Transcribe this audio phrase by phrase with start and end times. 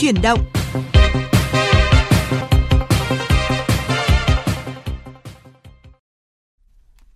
[0.00, 0.40] Chuyển động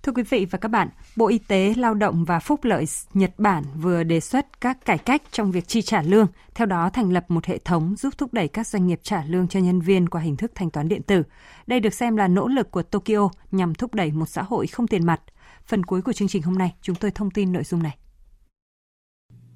[0.03, 2.85] Thưa quý vị và các bạn, Bộ Y tế, Lao động và Phúc lợi
[3.15, 6.91] Nhật Bản vừa đề xuất các cải cách trong việc chi trả lương, theo đó
[6.91, 9.81] thành lập một hệ thống giúp thúc đẩy các doanh nghiệp trả lương cho nhân
[9.81, 11.23] viên qua hình thức thanh toán điện tử.
[11.67, 14.87] Đây được xem là nỗ lực của Tokyo nhằm thúc đẩy một xã hội không
[14.87, 15.21] tiền mặt.
[15.67, 17.97] Phần cuối của chương trình hôm nay, chúng tôi thông tin nội dung này.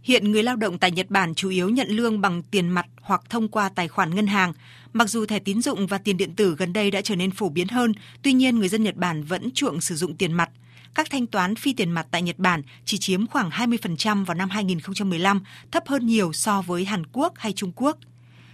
[0.07, 3.22] Hiện người lao động tại Nhật Bản chủ yếu nhận lương bằng tiền mặt hoặc
[3.29, 4.53] thông qua tài khoản ngân hàng.
[4.93, 7.49] Mặc dù thẻ tín dụng và tiền điện tử gần đây đã trở nên phổ
[7.49, 10.50] biến hơn, tuy nhiên người dân Nhật Bản vẫn chuộng sử dụng tiền mặt.
[10.94, 14.50] Các thanh toán phi tiền mặt tại Nhật Bản chỉ chiếm khoảng 20% vào năm
[14.50, 15.40] 2015,
[15.71, 17.99] thấp hơn nhiều so với Hàn Quốc hay Trung Quốc.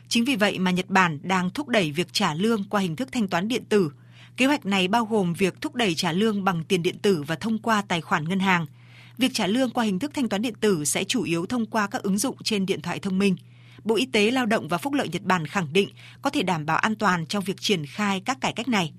[0.09, 3.09] Chính vì vậy mà Nhật Bản đang thúc đẩy việc trả lương qua hình thức
[3.13, 3.93] thanh toán điện tử.
[4.37, 7.37] Kế hoạch này bao gồm việc thúc đẩy trả lương bằng tiền điện tử và
[7.37, 8.67] thông qua tài khoản ngân hàng–
[9.19, 11.87] Việc trả lương qua hình thức thanh toán điện tử sẽ chủ yếu thông qua
[11.87, 13.37] các ứng dụng trên điện thoại thông minh.
[13.85, 15.89] Bộ Y tế Lao động và Phúc lợi Nhật Bản khẳng định
[16.23, 18.93] có thể đảm bảo an toàn trong việc triển khai các cải cách này.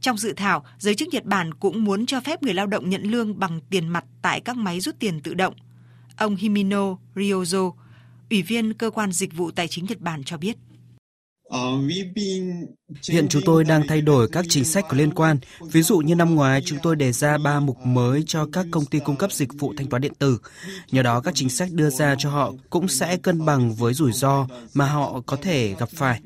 [0.00, 3.02] Trong dự thảo, giới chức Nhật Bản cũng muốn cho phép người lao động nhận
[3.02, 5.54] lương bằng tiền mặt tại các máy rút tiền tự động.
[6.16, 7.72] Ông Himino Ryozo,
[8.30, 10.56] Ủy viên Cơ quan Dịch vụ Tài chính Nhật Bản cho biết.
[11.48, 11.78] Ờ,
[13.08, 15.38] Hiện chúng tôi đang thay đổi các chính sách có liên quan.
[15.60, 18.84] Ví dụ như năm ngoái chúng tôi đề ra ba mục mới cho các công
[18.84, 20.38] ty cung cấp dịch vụ thanh toán điện tử.
[20.90, 24.12] Nhờ đó các chính sách đưa ra cho họ cũng sẽ cân bằng với rủi
[24.12, 26.20] ro mà họ có thể gặp phải.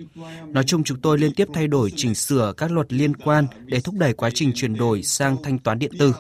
[0.47, 3.81] Nói chung chúng tôi liên tiếp thay đổi chỉnh sửa các luật liên quan để
[3.81, 6.15] thúc đẩy quá trình chuyển đổi sang thanh toán điện tử.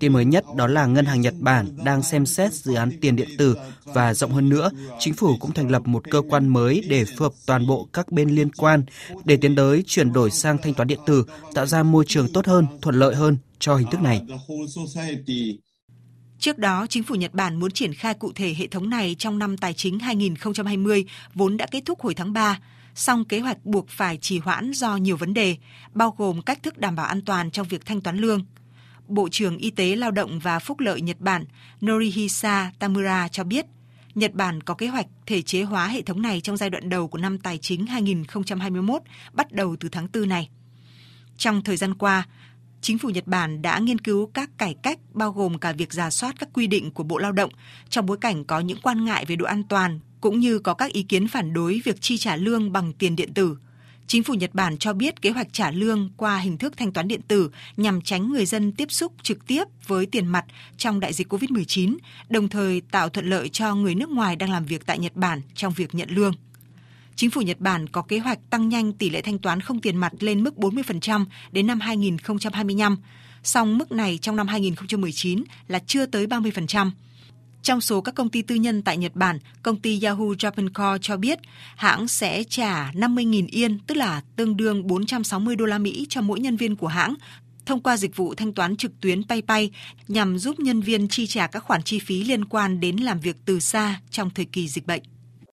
[0.00, 3.16] Tin mới nhất đó là Ngân hàng Nhật Bản đang xem xét dự án tiền
[3.16, 6.82] điện tử và rộng hơn nữa, chính phủ cũng thành lập một cơ quan mới
[6.88, 8.84] để phù hợp toàn bộ các bên liên quan
[9.24, 12.46] để tiến tới chuyển đổi sang thanh toán điện tử, tạo ra môi trường tốt
[12.46, 14.22] hơn, thuận lợi hơn cho hình thức này.
[16.38, 19.38] Trước đó, chính phủ Nhật Bản muốn triển khai cụ thể hệ thống này trong
[19.38, 21.04] năm tài chính 2020
[21.34, 22.58] vốn đã kết thúc hồi tháng 3
[22.94, 25.56] song kế hoạch buộc phải trì hoãn do nhiều vấn đề,
[25.92, 28.44] bao gồm cách thức đảm bảo an toàn trong việc thanh toán lương.
[29.08, 31.44] Bộ trưởng Y tế Lao động và Phúc lợi Nhật Bản
[31.86, 33.66] Norihisa Tamura cho biết,
[34.14, 37.08] Nhật Bản có kế hoạch thể chế hóa hệ thống này trong giai đoạn đầu
[37.08, 40.48] của năm tài chính 2021, bắt đầu từ tháng 4 này.
[41.36, 42.26] Trong thời gian qua,
[42.80, 46.10] chính phủ Nhật Bản đã nghiên cứu các cải cách bao gồm cả việc giả
[46.10, 47.50] soát các quy định của Bộ Lao động
[47.88, 50.92] trong bối cảnh có những quan ngại về độ an toàn cũng như có các
[50.92, 53.56] ý kiến phản đối việc chi trả lương bằng tiền điện tử.
[54.06, 57.08] Chính phủ Nhật Bản cho biết kế hoạch trả lương qua hình thức thanh toán
[57.08, 60.44] điện tử nhằm tránh người dân tiếp xúc trực tiếp với tiền mặt
[60.76, 61.96] trong đại dịch COVID-19,
[62.28, 65.40] đồng thời tạo thuận lợi cho người nước ngoài đang làm việc tại Nhật Bản
[65.54, 66.34] trong việc nhận lương.
[67.16, 69.96] Chính phủ Nhật Bản có kế hoạch tăng nhanh tỷ lệ thanh toán không tiền
[69.96, 72.96] mặt lên mức 40% đến năm 2025,
[73.42, 76.90] song mức này trong năm 2019 là chưa tới 30%.
[77.64, 81.02] Trong số các công ty tư nhân tại Nhật Bản, công ty Yahoo Japan Corp
[81.02, 81.38] cho biết
[81.76, 86.40] hãng sẽ trả 50.000 yên, tức là tương đương 460 đô la Mỹ cho mỗi
[86.40, 87.14] nhân viên của hãng
[87.66, 89.70] thông qua dịch vụ thanh toán trực tuyến PayPay
[90.08, 93.36] nhằm giúp nhân viên chi trả các khoản chi phí liên quan đến làm việc
[93.44, 95.02] từ xa trong thời kỳ dịch bệnh.